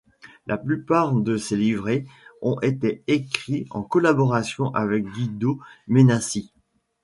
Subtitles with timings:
[0.47, 2.05] La plupart de ses livrets
[2.41, 6.51] ont été écrits en collaboration avec Guido Menasci.